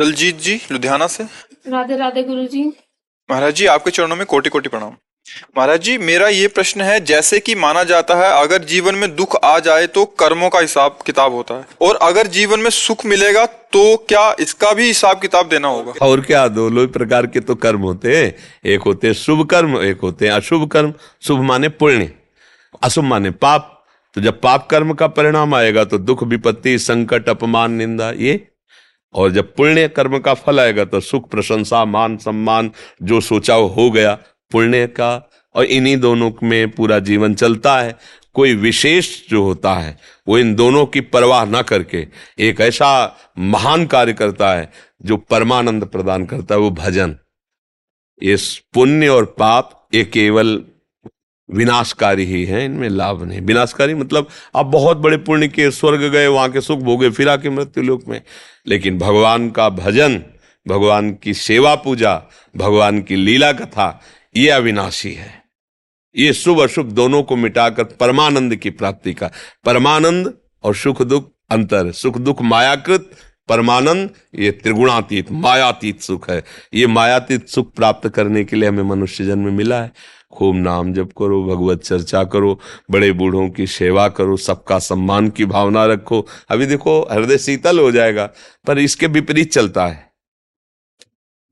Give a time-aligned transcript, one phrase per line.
[0.00, 1.24] दलजीत जी लुधियाना से।
[1.68, 2.64] राधे राधे गुरु जी
[3.28, 4.92] महाराज जी आपके चरणों में कोटि कोटि प्रणाम।
[5.56, 9.36] महाराज जी मेरा ये प्रश्न है जैसे कि माना जाता है अगर जीवन में दुख
[9.44, 13.44] आ जाए तो कर्मों का हिसाब किताब होता है। और अगर जीवन में सुख मिलेगा
[13.46, 15.92] तो क्या इसका भी हिसाब किताब देना होगा?
[16.02, 18.34] और क्या दोनों प्रकार के तो कर्म होते हैं।
[18.66, 22.10] एक होते हैं शुभ कर्म एक होते हैं अशुभ कर्म। शुभ माने पुण्य
[22.82, 23.76] अशुभ माने पाप।
[24.16, 28.32] तो जब पाप कर्म का परिणाम आएगा तो दुख विपत्ति संकट अपमान निंदा ये
[29.14, 32.70] और जब पुण्य कर्म का फल आएगा तो सुख, प्रशंसा, मान, सम्मान,
[33.02, 34.18] जो सोचा हो गया,
[34.52, 37.98] पुण्य का, और इन्हीं दोनों में पूरा जीवन चलता है।
[38.34, 39.98] कोई विशेष जो होता है,
[40.28, 42.06] वो इन दोनों की परवाह ना करके,
[42.38, 44.72] एक ऐसा महान कार्य करता है,
[45.02, 47.16] जो परमानंद प्रदान करता है, वो भजन।
[48.22, 48.36] ये
[48.74, 50.64] पुण्य और पाप, ये केवल
[51.50, 56.26] विनाशकारी ही है, इनमें लाभ नहीं। विनाशकारी मतलब आप बहुत बड़े पुण्य के स्वर्ग गए,
[56.26, 58.22] वहाँ के सुख भोगे, फिर आके मृत्यु लोक में।
[58.66, 60.22] लेकिन भगवान का भजन,
[60.68, 62.22] भगवान की सेवा पूजा,
[62.56, 64.02] भगवान की लीला कथा,
[64.36, 65.40] ये अविनाशी है।
[66.16, 69.30] ये शुभ अशुभ दोनों को मिटाकर परमानंद की प्राप्ति का।
[69.64, 73.10] परमानंद और सुख दुख अंतर। सुख दुख मायाकृत,
[73.48, 76.44] परमानंद, ये त्रिगुणातीत, मायातीत सुख है।
[76.74, 79.92] ये मायातीत सुख प्राप्त करने के लिए हमें मनुष्य जन्म मिला है।
[80.32, 82.60] खूब नाम जप करो, भगवत चर्चा करो,
[82.90, 87.90] बड़े बूढ़ों की सेवा करो, सबका सम्मान की भावना रखो। अभी देखो, हृदय शीतल हो
[87.90, 88.30] जाएगा,
[88.66, 90.10] पर इसके विपरीत चलता है।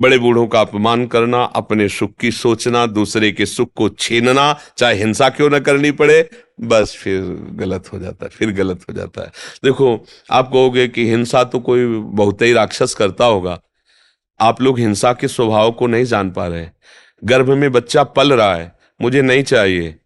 [0.02, 4.98] बड़े बूढ़ों का अपमान करना, अपने सुख की सोचना, दूसरे के सुख को छीनना, चाहे
[4.98, 6.30] हिंसा क्यों न करनी पड़े,
[6.60, 7.20] बस फिर
[7.52, 9.32] गलत हो जाता है, फिर गलत हो जाता है।
[9.64, 13.60] देखो, आप कहोगे कि हिंसा तो कोई बहुत ही राक्षस करता होगा।
[14.40, 16.66] आप लोग हिंसा के स्वभाव को नहीं जान पा रहे
[17.24, 19.96] गर्भ में बच्चा पल रहा है मुझे नहीं चाहिए।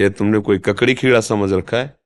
[0.00, 1.96] ये तुमने कोई ककड़ी कीड़ा समझ रखा है?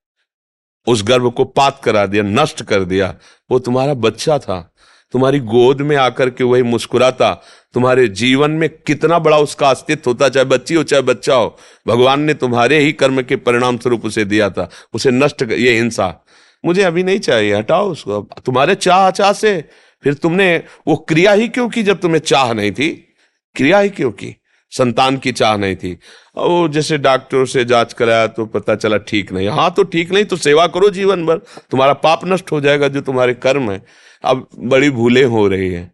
[0.88, 3.14] उस गर्भ को पात करा दिया, नष्ट कर दिया।
[3.50, 4.74] वो तुम्हारा बच्चा था।
[5.12, 7.34] तुम्हारी गोद में आकर के वही मुस्कुराता।
[7.74, 11.58] तुम्हारे जीवन में कितना बड़ा उसका अस्तित्व होता, चाहे बच्ची हो, चाहे बच्चा हो।
[11.88, 16.24] भगवान ने तुम्हारे ही कर्म के परिणाम स्वरूप उसे दिया था। उसे नष्ट ये हिंसा।
[16.64, 19.64] मुझे अभी नहीं चाहिए, हटाओ उसको। तुम्हारे चाह चाह से।
[20.02, 23.14] फिर तुमने, वो क्रिया ही क्यों की जब तुम्हें चाह नहीं थी?
[23.54, 24.36] क्रिया ही क्यों की?
[24.72, 25.92] संतान की चाह नहीं थी।
[26.36, 30.24] वो जैसे डॉक्टरों से जाँच कराया तो पता चला ठीक नहीं। हाँ तो ठीक नहीं
[30.24, 31.38] तो सेवा करो जीवन भर।
[31.70, 33.82] तुम्हारा पाप नष्ट हो जाएगा जो तुम्हारे कर्म है।
[34.24, 35.90] अब बड़ी भूलें हो रही है।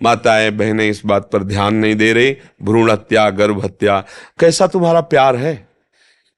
[0.00, 4.04] माताएँ, बहनें इस बात पर ध्यान नहीं दे रही। भ्रूण हत्या, गर्भ हत्या,
[4.38, 5.68] कैसा तुम्हारा प्यार है?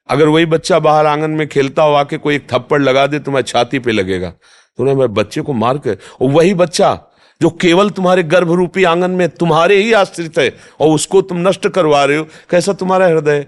[0.08, 3.44] अगर वही बच्चा बाहर आँगन में खेलता हो आके कोई एक थप्पड़ लगा दे तुम्हारी
[3.44, 4.30] छाती पे लगेगा।
[4.78, 6.92] तुमने मेरे बच्चे को मार कर वही बच्चा
[7.40, 10.50] जो केवल तुम्हारे गर्भ रूपी आँगन में तुम्हारे ही आश्रित है
[10.81, 13.46] और उसको तुम नष्ट करवा रहे हो, कैसा तुम्हारा हृदय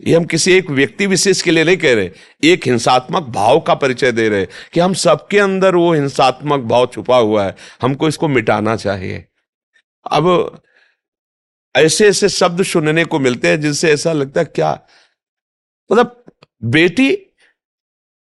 [0.00, 2.10] ये हम किसी एक व्यक्ति विशेष के लिए नहीं कह रहे
[2.44, 7.16] एक हिंसात्मक भाव का परिचय दे रहे कि हम सबके अंदर वो हिंसात्मक भाव छुपा
[7.16, 9.24] हुआ है, हमको इसको मिटाना चाहिए।
[10.10, 10.60] अब
[11.74, 14.72] ऐसे ऐसे शब्द सुनने को मिलते हैं जिनसे ऐसा लगता है, क्या?
[15.90, 16.22] मतलब
[16.64, 17.12] बेटी,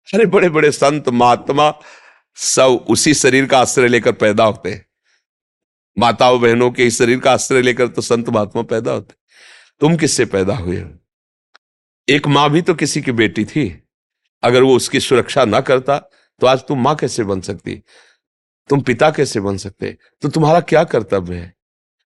[0.07, 1.73] अरे बड़े बड़े संत महात्मा
[2.37, 4.85] सब उसी शरीर का आश्रय लेकर पैदा होते हैं।
[5.97, 9.13] माताओं बहनों के इस शरीर का आश्रय लेकर तो संत महात्मा पैदा होते।
[9.81, 10.77] तुम किससे पैदा हुए?
[10.77, 10.89] हो
[12.07, 13.83] एक माँ भी तो किसी की बेटी थी।
[14.43, 15.97] अगर वो उसकी सुरक्षा ना करता
[16.41, 17.75] तो आज तुम माँ कैसे बन सकती?
[18.69, 19.97] तुम पिता कैसे बन सकते?
[20.21, 21.53] तो तुम्हारा क्या कर्तव्य है?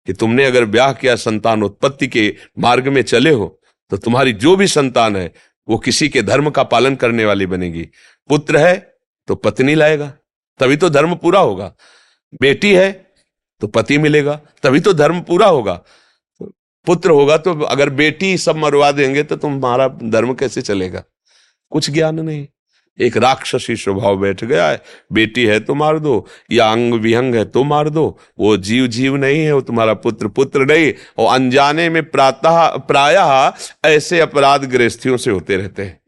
[0.07, 3.47] कि तुमने अगर ब्याह किया संतान उत्पत्ति के मार्ग में चले हो
[3.91, 5.33] तो तुम्हारी जो भी संतान है,
[5.69, 7.89] वो किसी के धर्म का पालन करने वाली बनेगी।
[8.31, 8.77] पुत्र है
[9.29, 10.07] तो पत्नी लाएगा।
[10.61, 11.75] तभी तो धर्म पूरा होगा।
[12.41, 13.06] बेटी है
[13.61, 15.81] तो पति मिलेगा, तभी तो धर्म पूरा होगा।
[16.87, 21.03] पुत्र होगा तो अगर बेटी सब मरवा देंगे तो तुम्हारा धर्म कैसे चलेगा?
[21.71, 22.47] कुछ ज्ञान नहीं।
[23.01, 24.83] एक राक्षसी स्वभाव बैठ गया है,
[25.13, 29.17] बेटी है तो मार दो, या अंग विहंग है तो मार दो, वो जीव जीव
[29.17, 33.53] नहीं है, वो तुम्हारा पुत्र पुत्र नहीं, और अनजाने में प्रातः, प्रायः
[33.85, 36.01] ऐसे अपराध गृहस्थियों से होते रहते हैं।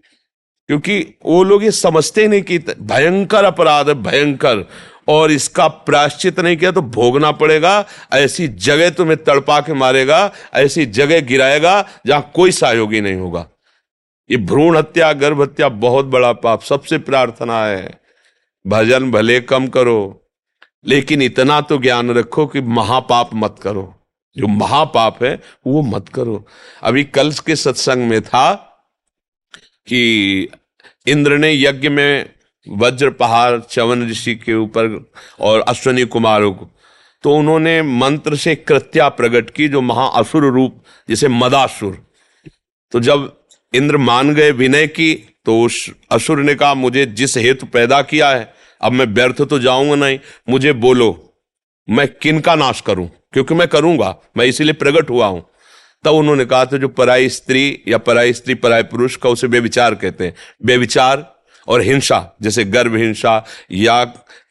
[0.66, 4.68] क्योंकि वो लोग ये समझते नहीं कि भयंकर अपराध भयंकर।
[5.08, 10.86] और इसका प्राश्चित नहीं किया तो भोगना पड़ेगा, ऐसी जगह तुम्हें तड़पा के मारेगा, ऐसी
[10.86, 13.46] जगह गिराएगा जहाँ कोई सहयोगी नहीं होगा।
[14.30, 18.00] ये भ्रूण हत्या, गर्भ हत्या बहुत बड़ा पाप, सबसे प्रार्थना है।
[18.66, 20.28] भजन भले कम करो,
[20.86, 23.94] लेकिन इतना तो ज्ञान रखो कि महापाप मत करो।
[24.36, 25.34] जो महापाप है,
[25.66, 26.44] वो मत करो।
[26.82, 28.54] अभी कल के सत्संग में था
[29.88, 30.48] कि
[31.06, 32.30] इंद्र ने यज्ञ में
[32.68, 35.10] वज्र पहाड़ चवन ऋषि के ऊपर
[35.40, 36.70] और अश्वनी कुमारों को।
[37.22, 42.06] तो उन्होंने मंत्र से कृत्या प्रकट की जो महाअसुर रूप, जिसे मदासुर।
[42.92, 43.36] तो जब
[43.74, 45.14] इंद्र मान गए विनय की
[45.46, 49.58] तो उस असुर ने कहा, मुझे जिस हेतु पैदा किया है, अब मैं व्यर्थ तो
[49.58, 50.18] जाऊँगा नहीं।
[50.48, 51.34] मुझे बोलो,
[51.90, 53.10] मैं किन का नाश करूँ?
[53.32, 55.48] क्योंकि मैं करूँगा, मैं इसीलिए प्रकट हुआ हूँ।
[56.04, 59.94] तब उन्होंने कहा था जो पराई स्त्री या पराई स्त्री, पराई पुरुष का, उसे बेविचार
[59.94, 61.37] कहते हैं। बेविचार
[61.68, 64.04] और हिंसा, जैसे गर्भ हिंसा या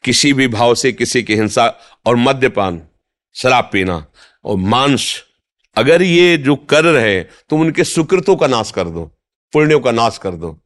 [0.04, 1.66] किसी भी भाव से किसी की हिंसा
[2.06, 2.80] और मद्यपान,
[3.36, 4.04] शराब पीना
[4.44, 5.24] और मांस।
[5.76, 9.04] अगर ये जो कर रहे तुम उनके सुकृतों का नाश कर दो,
[9.52, 10.58] पुण्यों का नाश कर दो।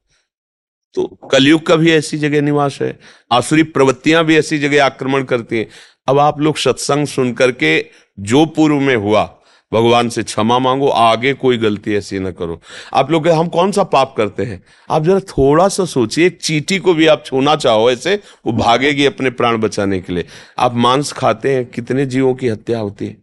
[0.94, 2.98] तो कलयुग का भी ऐसी जगह निवास है,
[3.32, 5.69] आसुरी प्रवृत्तियाँ भी ऐसी जगह आक्रमण करती हैं।
[6.08, 7.84] अब आप लोग सत्संग सुन करके
[8.20, 9.25] जो पूर्व में हुआ
[9.72, 12.60] भगवान से क्षमा मांगो, आगे कोई गलती ऐसी ना करो।
[12.94, 14.64] आप लोग हम कौन सा पाप करते हैं?
[14.90, 19.04] आप जरा थोड़ा सा सोचिए, एक चीटी को भी आप छूना चाहो ऐसे, वो भागेगी
[19.04, 20.26] अपने प्राण बचाने के लिए।
[20.58, 23.17] आप मांस खाते हैं, कितने जीवों की हत्या होती है?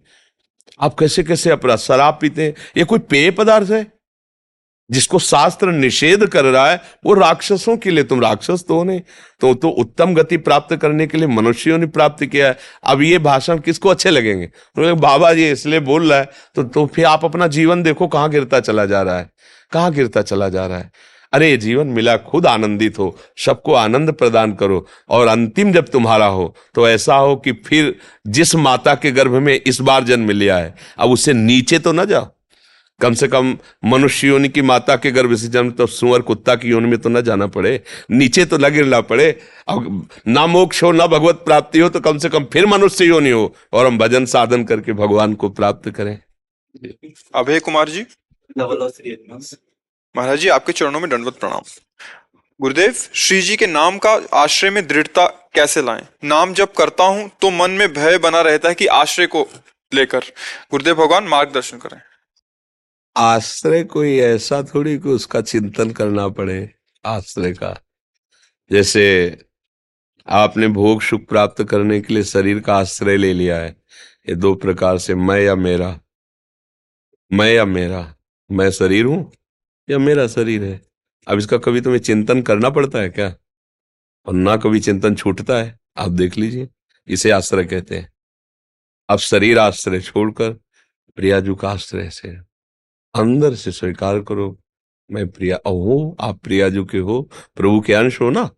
[0.82, 2.54] आप कैसे कैसे अपराध, शराब पीते हैं?
[2.78, 3.99] ये कोई पेय पदार्थ है?
[4.90, 9.02] जिसको शास्त्र निषेध कर रहा है, वो राक्षसों के लिए, तुम राक्षस तो नहीं।
[9.42, 13.20] तो तो उत्तम गति प्राप्त करने के लिए मनुष्यों ने प्राप्त किया है। अब ये
[13.20, 14.46] भाषण किसको अच्छे लगेंगे?
[14.46, 18.30] तो बाबा जी, इसलिए बोल रहा है। तो तो फिर आप अपना जीवन देखो, कहाँ
[18.30, 19.30] गिरता चला जा रहा है।
[19.72, 20.92] कहाँ गिरता चला जा रहा है।
[21.34, 26.54] अरे जीवन मिला, खुद आनंदित हो, सबको आनंद प्रदान करो, और अंतिम जब तुम्हारा हो
[26.76, 27.94] तो ऐसा हो कि फिर
[28.28, 32.06] जिस माता के गर्भ में इस बार जन्म लिया है, अब उससे नीचे तो ना
[32.06, 32.28] जाओ।
[33.02, 36.70] कम से कम मनुष्य योनि की माता के गर्भ से जन्म तो सुअर कुत्ता की
[36.70, 39.30] योनि में तो न जाना पड़े, नीचे तो न पड़े।
[39.68, 43.30] अब ना मोक्ष हो, ना भगवत प्राप्ति हो तो कम से कम फिर मनुष्य योनि
[43.30, 46.18] हो, और हम भजन साधन करके भगवान को प्राप्त करें।
[47.36, 48.06] अभय कुमार जी?
[50.16, 51.62] महाराज जी, आपके चरणों में दंडवत प्रणाम।
[52.60, 55.26] गुरुदेव, श्री जी के नाम का आश्रय में दृढ़ता
[55.56, 56.02] कैसे लाएँ?
[56.24, 59.48] नाम जब करता हूँ तो मन में भय बना रहता है कि आश्रय को
[59.92, 60.20] लेकर।
[60.72, 62.02] गुरुदेव, भगवान, मार्गदर्शन करें।
[63.18, 66.74] आश्रय कोई ऐसा थोड़ी कि उसका चिंतन करना पड़े
[67.06, 67.82] आश्रय का।
[68.72, 69.38] जैसे
[70.28, 73.76] आपने भोग सुख प्राप्त करने के लिए शरीर का आश्रय ले लिया है,
[74.30, 76.00] ये दो प्रकार से मैं या मेरा।
[77.34, 78.16] मैं या मेरा।
[78.52, 79.32] मैं शरीर हूँ
[79.90, 80.82] या मेरा शरीर है।
[81.28, 83.36] अब इसका कभी तुम्हें चिंतन करना पड़ता है क्या?
[84.26, 85.80] और ना कभी चिंतन छूटता है?
[85.98, 86.70] आप देख लीजिए,
[87.08, 88.14] इसे आश्रय कहते हैं।
[89.10, 90.52] अब शरीर आश्रय छोड़कर,
[91.16, 92.49] प्रियाजू का आश्रय से।
[93.16, 94.60] अंदर से स्वीकार करो,
[95.12, 98.50] मैं प्रिया हो, आप प्रियाजू के हो, प्रभु के अंश हो ना?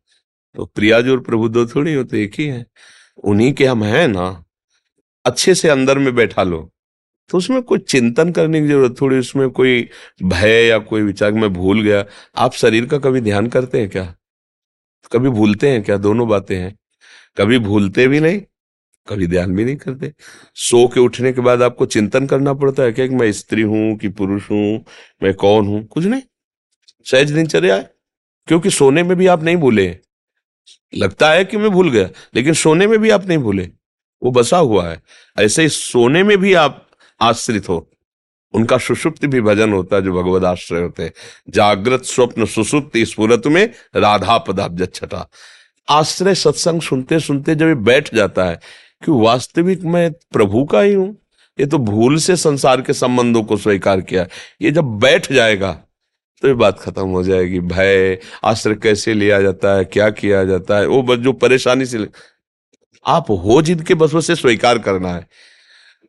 [0.55, 2.65] तो प्रियाजू और प्रभु दो थोड़ी हो तो एक ही है।
[3.23, 4.45] उन्हीं के हम हैं ना?
[5.25, 6.71] अच्छे से अंदर में बैठा लो।
[7.29, 9.89] तो उसमें कोई चिंतन करने की ज़रूरत, थोड़ी उसमें कोई
[10.23, 12.05] भय या कोई विचार, मैं भूल गया।
[12.35, 14.15] आप शरीर का कभी ध्यान करते हैं क्या?
[15.11, 15.97] कभी भूलते हैं क्या?
[15.97, 16.79] दोनों बातें हैं।
[17.37, 18.41] कभी भूलते भी नहीं
[19.07, 20.13] कभी ध्यान भी नहीं करते।
[20.55, 23.97] सो के उठने के बाद आपको चिंतन करना पड़ता है क्या कि मैं स्त्री हूँ
[23.97, 24.85] कि पुरुष हूँ,
[25.23, 25.85] मैं कौन हूँ?
[25.85, 26.21] कुछ नहीं।
[27.05, 27.93] सहज दिनचर्या है।
[28.47, 29.97] क्योंकि सोने में भी आप नहीं भूले।
[30.95, 33.69] लगता है कि मैं भूल गया, लेकिन सोने में भी आप नहीं भूले।
[34.23, 35.01] वो बसा हुआ है।
[35.39, 36.87] ऐसे ही सोने में भी आप
[37.21, 37.87] आश्रित हो।
[38.53, 41.13] उनका सुषुप्त भी भजन होता है जो भगवत आश्रय होते हैं।
[41.49, 45.29] जागृत स्वप्न सुसुप्त स्फुरत में राधा पदाब्ज छठा
[45.89, 48.59] आश्रय सत्संग सुनते सुनते जब ये बैठ जाता है
[49.03, 51.15] कि वास्तविक मैं प्रभु का ही हूँ।
[51.57, 54.27] ये तो भूल से संसार के संबंधों को स्वीकार किया।
[54.61, 55.71] ये जब बैठ जाएगा
[56.43, 59.85] तो ये बात खत्म हो जाएगी। भय, आश्रय कैसे लिया जाता है?
[59.85, 60.87] क्या किया जाता है?
[60.87, 62.07] वो बस जो परेशानी से
[63.05, 65.27] आप हो जिनके बस से स्वीकार करना है।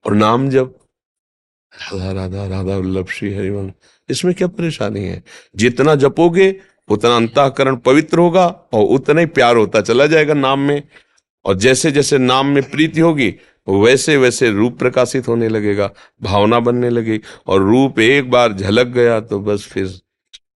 [0.05, 0.75] और नाम जब,
[1.73, 3.73] राधा राधा राधा, वल्लभ श्री हरिवन
[4.09, 5.23] इसमें क्या परेशानी है?
[5.57, 6.55] जितना जपोगे,
[6.89, 10.83] उतना अंतकरण पवित्र होगा और उतना ही प्यार होता चला जाएगा नाम में।
[11.45, 13.35] और जैसे जैसे नाम में प्रीति होगी
[13.69, 15.91] वैसे वैसे रूप प्रकाशित होने लगेगा,
[16.23, 19.91] भावना बनने लगेगी। और रूप एक बार झलक गया तो बस फिर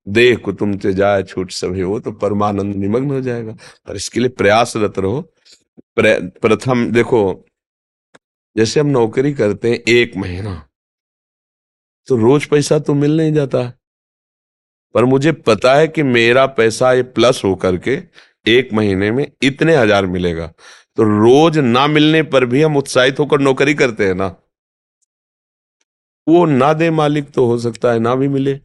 [0.09, 3.57] देह को तुमसे जाए, छूट सभी हो तो परमानंद निमग्न हो जाएगा।
[3.89, 5.21] और इसके लिए प्रयासरत रहो।
[5.99, 7.45] प्रथम देखो,
[8.57, 10.63] जैसे हम नौकरी करते हैं एक महीना
[12.09, 13.63] तो रोज पैसा तो मिल नहीं जाता।
[14.95, 17.97] पर मुझे पता है कि मेरा पैसा ये प्लस होकर के
[18.47, 20.47] एक महीने में इतने हज़ार मिलेगा।
[20.97, 24.35] तो रोज ना मिलने पर भी हम उत्साहित होकर नौकरी करते हैं ना।
[26.27, 28.59] वो ना दे मालिक तो हो सकता है ना भी मिले।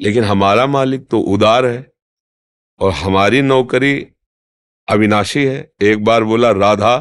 [0.00, 1.86] लेकिन हमारा मालिक तो उदार है
[2.80, 3.94] और हमारी नौकरी
[4.88, 6.98] अविनाशी है। एक बार बोला, राधा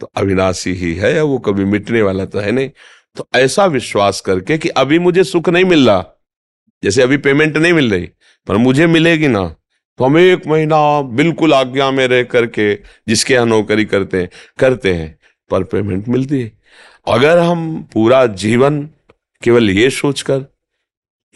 [0.00, 2.70] तो अविनाशी ही है या वो कभी मिटने वाला तो है नहीं।
[3.16, 6.04] तो ऐसा विश्वास करके कि अभी मुझे सुख नहीं मिल रहा।
[6.82, 8.06] जैसे अभी पेमेंट नहीं मिल रही,
[8.46, 9.42] पर मुझे मिलेगी ना।
[9.98, 10.78] तो हम एक महीना
[11.12, 12.74] बिल्कुल आज्ञा में रह करके
[13.08, 14.28] जिसके यहाँ नौकरी करते हैं
[14.58, 15.16] करते हैं,
[15.50, 16.52] पर पेमेंट मिलती है।
[17.06, 18.82] अगर हम पूरा जीवन
[19.42, 20.38] केवल ये सोचकर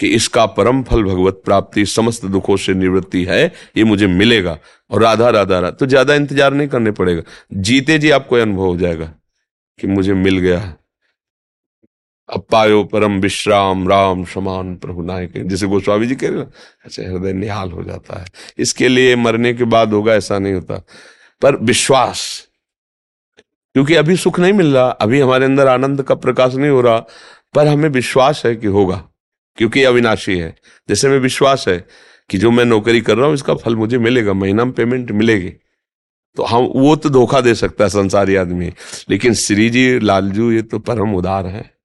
[0.01, 3.45] कि इसका परम फल भगवत प्राप्ति, समस्त दुखों से निवृत्ति है,
[3.77, 4.59] ये मुझे मिलेगा,
[4.91, 8.77] और राधा राधा राधा तो ज़्यादा इंतज़ार नहीं करने पड़ेगा। जीते जी आपको अनुभव हो
[8.77, 9.13] जाएगा
[9.79, 10.59] कि मुझे मिल गया।
[12.33, 16.41] अब पायो परम विश्राम, राम, समान, प्रभु, नायक। जैसे गोस्वामी जी कह रहे
[16.87, 18.27] ऐसे हृदय निहाल हो जाता है।
[18.59, 20.87] इसके लिए मरने के बाद होगा, ऐसा नहीं होता।
[21.43, 22.49] पर विश्वास,
[23.75, 26.99] क्योंकि अभी सुख नहीं मिल रहा, अभी हमारे अंदर आनंद का प्रकाश नहीं हो रहा,
[27.55, 29.05] पर हमें विश्वास है कि होगा,
[29.57, 30.57] क्योंकि अविनाशी है।
[30.89, 31.87] जैसे में विश्वास है
[32.31, 35.53] कि जो मैं नौकरी कर रहा हूँ, इसका फल मुझे मिलेगा, महीना में पेमेंट मिलेगी।
[36.37, 38.73] तो हम, वो तो धोखा दे सकता है, संसारी आदमी।
[39.11, 41.82] लेकिन श्री जी लालजू, ये तो परम उदार है।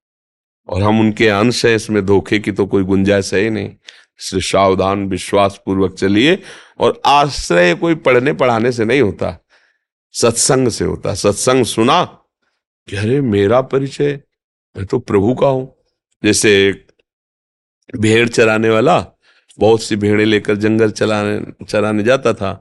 [0.68, 3.70] और हम उनके अंश है, इसमें धोखे की तो कोई गुंजाइश है ही नहीं।
[4.20, 6.38] इसलिए सावधान विश्वास पूर्वक चलिए
[6.80, 9.36] और आश्रय कोई पढ़ने पढ़ाने से नहीं होता,
[10.14, 12.02] सत्संग से होता। सत्संग सुना
[12.88, 14.20] कि अरे, मेरा परिचय,
[14.76, 15.74] मैं तो प्रभु का हूँ।
[16.22, 16.72] जैसे
[17.94, 18.98] भेड़ चराने वाला,
[19.58, 22.52] बहुत सी भेड़े लेकर जंगल चलाने, चराने जाता था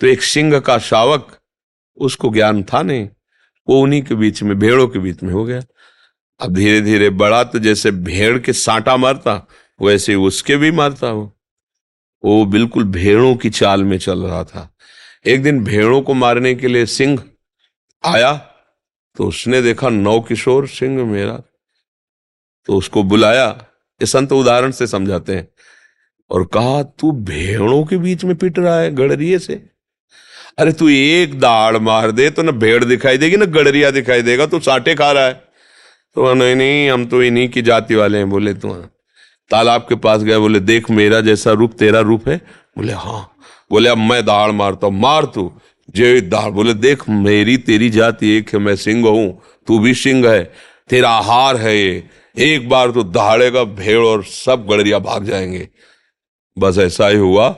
[0.00, 1.36] तो एक सिंह का शावक,
[1.98, 3.08] उसको ज्ञान था नहीं।
[3.68, 5.60] वो उन्हीं के बीच में, भेड़ों के बीच में हो गया।
[6.42, 9.34] अब धीरे धीरे बड़ा तो जैसे भेड़ के साटा मारता,
[9.80, 11.32] वैसे उसके भी मारता हो
[12.24, 14.68] वो बिल्कुल भेड़ों की चाल में चल रहा था।
[15.26, 17.22] एक दिन भेड़ों को मारने के लिए सिंह
[18.04, 18.32] आया
[19.16, 21.36] तो उसने देखा नौ किशोर सिंह मेरा।
[22.68, 23.46] तो उसको बुलाया,
[24.00, 25.48] ये संत उदाहरण से समझाते हैं।
[26.30, 29.54] और कहा, तू भेड़ों के बीच में पिट रहा है गड़रिए से?
[30.58, 34.46] अरे तू एक दाड़ मार दे तो ना भेड़ दिखाई देगी, ना गड़रिया दिखाई देगा,
[34.46, 35.51] तू साटे खा रहा है।
[36.16, 38.74] तो वह नहीं नहीं हम तो इन्हीं की जाति वाले हैं। बोले तू
[39.50, 42.36] तालाब के पास गए बोले देख मेरा जैसा रूप तेरा रूप है।
[42.78, 43.36] बोले हाँ।
[43.70, 45.52] बोले अब मैं दाड़ मारता हूँ। मार तू?
[45.90, 50.28] जे दाड़। बोले देख मेरी तेरी जाति एक है मैं सिंह हूँ। तू भी सिंह
[50.28, 50.52] है।
[50.88, 55.68] तेरा आहार है ये। एक बार तो दहाड़ेगा भेड़ और सब गड़रिया भाग जाएँगे।
[56.58, 57.48] बस ऐसा ही हुआ।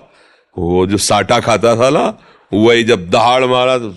[0.58, 2.18] वो जो साटा खाता था ना
[2.52, 3.90] वही जब दहाड़ मारा तो,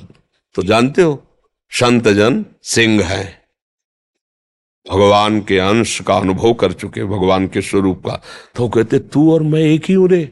[0.55, 1.23] तो जानते हो
[1.71, 3.36] संत जन सिंह है।
[4.91, 8.21] भगवान के अंश का अनुभव कर चुके भगवान के स्वरूप का।
[8.55, 10.31] तो कहते, तू और मैं एक ही हूँ रे।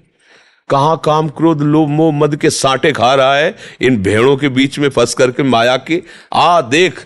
[0.69, 3.55] कहा काम क्रोध, लोभ, मोह, मद के साटे खा रहा है?
[3.81, 7.05] इन भेड़ों के बीच में फंस करके माया के, आ, देख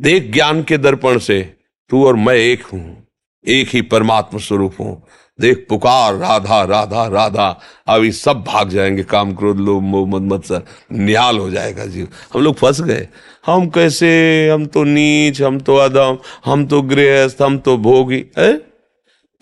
[0.00, 1.56] देख ज्ञान के दर्पण से।
[1.90, 3.06] तू और मैं एक हूँ,
[3.48, 5.06] एक ही परमात्मा स्वरूप हूँ।
[5.40, 10.62] देख, पुकार, राधा राधा राधा। अभी सब भाग जाएँगे, काम क्रोध, लोभ, मोह मद मत्सर
[10.92, 13.08] निहाल हो जाएगा जीव। हम लोग फंस गए।
[13.46, 14.48] हम कैसे?
[14.48, 18.56] हम तो नीच, हम तो अदम, हम तो गृहस्थ, हम तो भोगी। है?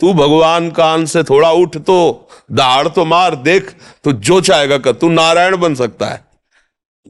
[0.00, 3.74] तू भगवान का अंश से थोड़ा उठ तो दहाड़ तो मार, देख
[4.04, 6.24] तो जो चाहेगा कर। तू नारायण बन सकता है।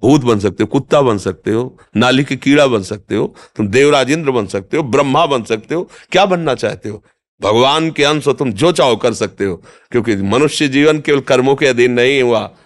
[0.02, 3.68] भूत बन सकते हो, कुत्ता बन सकते हो, नाली के कीड़ा बन सकते हो, तुम
[3.68, 7.04] देवराज इंद्र बन सकते हो, ब्रह्मा बन सकते हो। क्या बनना चाहते हो?
[7.44, 11.54] भगवान के अंश हो तुम जो चाहो कर सकते हो क्योंकि मनुष्य जीवन केवल कर्मों
[11.54, 12.56] के अधीन नहीं हुआ।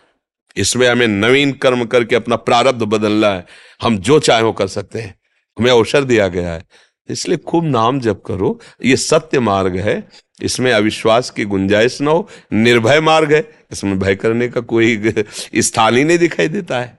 [0.57, 3.47] इसमें हमें नवीन कर्म करके अपना प्रारब्ध बदलना है।
[3.83, 5.21] हम जो चाहे वो कर सकते हैं।
[5.59, 6.65] हमें अवसर दिया गया है।
[7.09, 10.09] इसलिए खूब नाम जप करो। ये सत्य मार्ग है।
[10.43, 15.15] इसमें अविश्वास की गुंजाइश ना हो। निर्भय मार्ग है। इसमें भय करने का कोई
[15.57, 16.99] स्थान ही नहीं दिखाई देता है।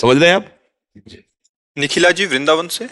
[0.00, 0.46] समझ रहे हैं आप?
[1.78, 2.84] निखिला जी वृंदावन से?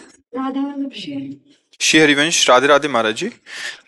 [1.79, 3.25] श्री हरिवंश राधे राधे महाराज जी।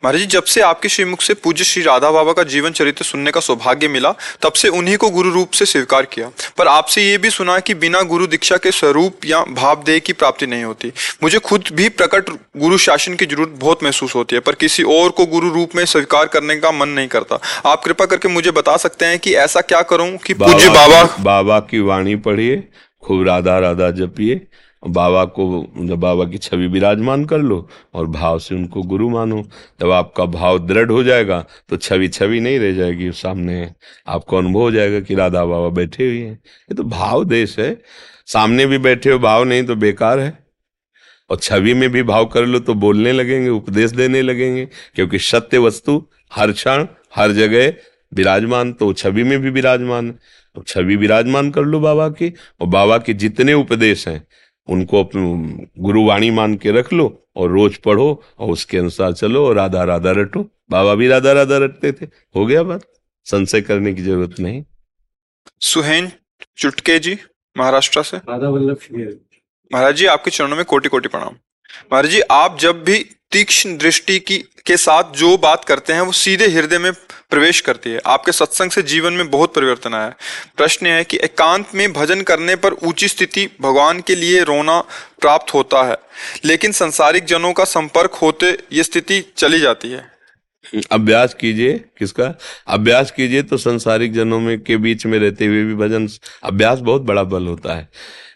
[0.03, 3.31] महाराज जी जब से आपके श्रीमुख से पूज्य श्री राधा बाबा का जीवन चरित्र सुनने
[3.31, 7.17] का सौभाग्य मिला तब से उन्हीं को गुरु रूप से स्वीकार किया। पर आपसे ये
[7.17, 10.91] भी सुना कि बिना गुरु दीक्षा के स्वरूप या भावदेह की प्राप्ति नहीं होती।
[11.23, 15.09] मुझे खुद भी प्रकट गुरु शासन की ज़रूरत बहुत महसूस होती है पर किसी और
[15.09, 18.77] को गुरु रूप में स्वीकार करने का मन नहीं करता। आप कृपा करके मुझे बता
[18.77, 22.63] सकते हैं कि ऐसा क्या करूँ कि पूज्य बाबा बाबा की वाणी पढ़िए
[23.03, 24.41] खूब राधा राधा जपिए
[24.83, 29.41] बाबा को, जब बाबा की छवि विराजमान कर लो और भाव से उनको गुरु मानो।
[29.79, 33.71] तब आपका भाव दृढ़ हो जाएगा तो छवि छवि नहीं रह जाएगी सामने।
[34.07, 37.75] आपको अनुभव हो जाएगा कि राधा बाबा बैठे हुए हैं। ये तो भाव देश है।
[38.27, 40.37] सामने भी बैठे हो, भाव नहीं तो बेकार है।
[41.29, 45.57] और छवि में भी भाव कर लो तो बोलने लगेंगे, उपदेश देने लगेंगे, क्योंकि सत्य
[45.57, 47.73] वस्तु हर क्षण, हर जगह
[48.11, 50.11] विराजमान तो छवि में भी विराजमान।
[50.55, 54.23] तो छवि विराजमान कर लो बाबा की, और बाबा के जितने उपदेश हैं
[54.67, 59.55] उनको अपने गुरुवाणी मान के रख लो और रोज पढ़ो और उसके अनुसार चलो और
[59.55, 62.81] राधा राधा रटो। बाबा भी राधा राधा रटते थे। हो गया बात?
[63.25, 64.63] संशय करने की ज़रूरत नहीं।
[65.61, 66.11] सुहेन
[66.57, 67.17] चुटके जी
[67.57, 68.77] महाराष्ट्र से। राधा वल्लभ
[69.71, 71.35] महाराज जी आपके चरणों में कोटि कोटि प्रणाम।
[71.93, 76.11] महाराज जी आप जब भी तीक्ष्ण दृष्टि की, के साथ जो बात करते हैं, वो
[76.11, 76.91] सीधे हृदय में
[77.29, 80.13] प्रवेश करती है। आपके सत्संग से जीवन में बहुत परिवर्तन आया
[80.57, 84.79] प्रश्न है कि एकांत में भजन करने पर ऊँची स्थिति भगवान के लिए रोना
[85.21, 85.97] प्राप्त होता है,
[86.45, 90.07] लेकिन संसारिक जनों का संपर्क होते, ये स्थिति चली जाती है।
[90.91, 92.33] अभ्यास कीजिए, किसका?
[92.67, 96.07] अभ्यास कीजिए तो संसारिक जनों में के बीच में रहते हुए भी भजन,
[96.43, 97.87] अभ्यास बहुत बड़ा बल होता है।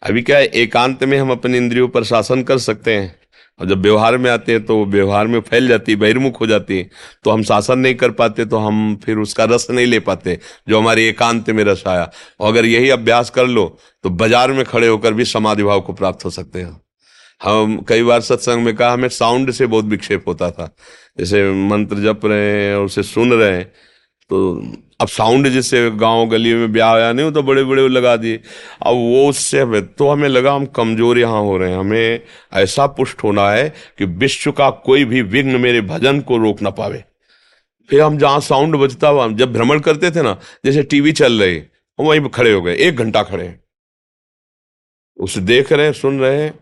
[0.03, 3.22] अभी क्या है, एकांत में हम अपने इंद्रियों पर शासन कर सकते हैं?
[3.59, 6.77] और जब व्यवहार में आते हैं तो व्यवहार में फैल जाती है, बहिर्मुख हो जाती
[6.77, 6.89] है।
[7.23, 10.37] तो हम शासन नहीं कर पाते तो हम फिर उसका रस नहीं ले पाते,
[10.69, 13.65] जो हमारे एकांत में रस आया। और अगर यही अभ्यास कर लो
[14.03, 16.81] तो बाज़ार में खड़े होकर भी समाधि भाव को प्राप्त हो सकते हैं।
[17.41, 20.69] हम कई बार सत्संग में कहा, हमें साउंड से बहुत विक्षेप होता था।
[21.19, 23.65] जैसे मंत्र जप रहे हैं और उसे सुन रहे हैं
[24.29, 24.61] तो
[25.03, 28.35] अब साउंड जिससे गाँव गली में ब्याह आया नहीं हो तो बड़े बड़े लगा दिए।
[28.81, 32.21] अब वो उससे तो हमें लगा हम कमज़ोर यहाँ हो रहे हैं। हमें
[32.53, 33.67] ऐसा पुष्ट होना है
[33.99, 37.03] कि विश्व का कोई भी विघ्न मेरे भजन को रोक ना पावे।
[37.89, 41.57] फिर हम जहाँ साउंड बजता हुआ, जब भ्रमण करते थे ना, जैसे टीवी चल रही,
[41.99, 43.53] हम वहीं खड़े हो गए, एक घंटा खड़े
[45.19, 46.53] उसे देख रहे हैं, सुन रहे हैं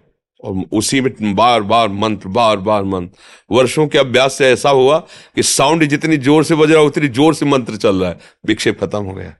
[0.43, 4.97] और उसी में बार बार मंत्र, बार बार मंत्र। वर्षों के अभ्यास से ऐसा हुआ
[5.35, 8.83] कि साउंड जितनी ज़ोर से बज रहा उतनी ज़ोर से मंत्र चल रहा है। विक्षेप
[8.83, 9.33] खत्म हो गया।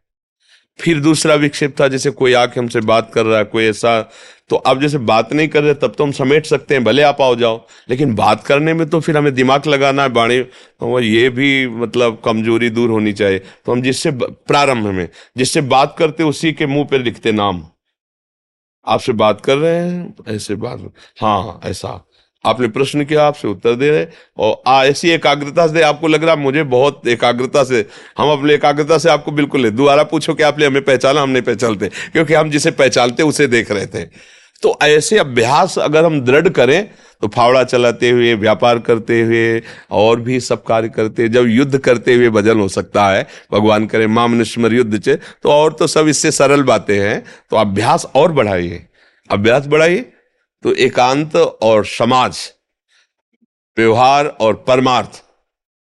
[0.80, 4.02] फिर दूसरा विक्षेप था, जैसे कोई आके हमसे बात कर रहा है, कोई ऐसा।
[4.50, 7.22] तो अब जैसे बात नहीं कर रहे, तब तो हम समेट सकते हैं, भले आप
[7.22, 7.60] आओ जाओ।
[7.90, 12.22] लेकिन बात करने में तो फिर हमें दिमाग लगाना है बाणी तो ये भी मतलब
[12.26, 16.86] कमज़ोरी दूर होनी चाहिए। तो हम जिससे प्रारंभ में, जिससे बात करते उसी के मुँह
[16.86, 17.64] पर लिखते नाम।
[18.88, 20.92] आपसे बात कर रहे हैं ऐसे बात
[21.22, 22.08] हाँ ऐसा।
[22.46, 24.06] आपने प्रश्न किया आपसे उत्तर दे रहे
[24.38, 27.86] और आ, ऐसी एकाग्रता से आपको लग रहा मुझे बहुत एकाग्रता से
[28.18, 31.88] हम अपने एकाग्रता से आपको बिल्कुल दोबारा पूछो कि आपने हमें पहचाना हम नहीं पहचानते
[31.88, 34.04] क्योंकि हम जिसे पहचानते उसे देख रहे थे।
[34.64, 36.90] तो ऐसे अभ्यास अगर हम दृढ़ करें
[37.22, 42.16] तो फावड़ा चलाते हुए, व्यापार करते हुए, और भी सब कार्य करते, जब युद्ध करते
[42.16, 46.08] हुए भजन हो सकता है, भगवान करे माम निस्मर युद्ध चे तो और तो सब
[46.08, 48.86] इससे सरल बातें हैं तो अभ्यास और बढ़ाइए।
[49.30, 50.00] अभ्यास बढ़ाइए
[50.64, 52.40] तो एकांत और समाज,
[53.78, 55.24] व्यवहार और परमार्थ,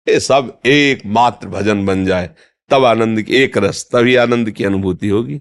[0.07, 2.31] ये सब एक मात्र भजन बन जाए,
[2.71, 5.41] तब आनंद की, एक रस, तभी आनंद की अनुभूति होगी।